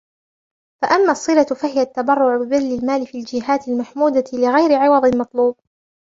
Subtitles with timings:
[0.81, 5.55] فَأَمَّا الصِّلَةُ فَهِيَ التَّبَرُّعُ بِبَذْلِ الْمَالِ فِي الْجِهَاتِ الْمَحْمُودَةِ لِغَيْرِ عِوَضٍ مَطْلُوبٍ